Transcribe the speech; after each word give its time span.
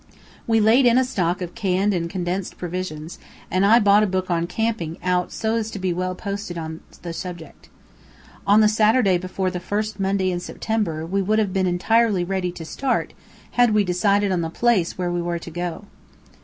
We 0.47 0.59
laid 0.59 0.87
in 0.87 0.97
a 0.97 1.03
stock 1.03 1.43
of 1.43 1.53
canned 1.53 1.93
and 1.93 2.09
condensed 2.09 2.57
provisions, 2.57 3.19
and 3.51 3.63
I 3.63 3.77
bought 3.79 4.01
a 4.01 4.07
book 4.07 4.31
on 4.31 4.47
camping 4.47 4.97
out 5.03 5.31
so 5.31 5.57
as 5.57 5.69
to 5.69 5.77
be 5.77 5.93
well 5.93 6.15
posted 6.15 6.57
on 6.57 6.79
the 7.03 7.13
subject. 7.13 7.69
On 8.47 8.61
the 8.61 8.67
Saturday 8.67 9.19
before 9.19 9.51
the 9.51 9.59
first 9.59 9.99
Monday 9.99 10.31
in 10.31 10.39
September 10.39 11.05
we 11.05 11.21
would 11.21 11.37
have 11.37 11.53
been 11.53 11.67
entirely 11.67 12.23
ready 12.23 12.51
to 12.51 12.65
start 12.65 13.13
had 13.51 13.75
we 13.75 13.83
decided 13.83 14.31
on 14.31 14.41
the 14.41 14.49
place 14.49 14.97
where 14.97 15.11
we 15.11 15.21
were 15.21 15.37
to 15.37 15.51
go. 15.51 15.85